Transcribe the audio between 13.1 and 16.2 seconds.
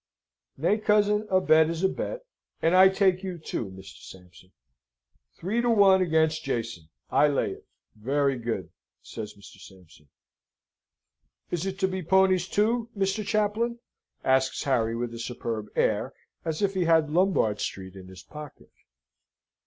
Chaplain?" asks Harry with a superb air,